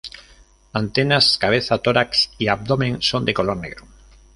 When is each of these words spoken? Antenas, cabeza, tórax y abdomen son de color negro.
Antenas, 0.73 1.37
cabeza, 1.37 1.77
tórax 1.77 2.31
y 2.39 2.47
abdomen 2.47 3.03
son 3.03 3.23
de 3.23 3.35
color 3.35 3.57
negro. 3.57 3.85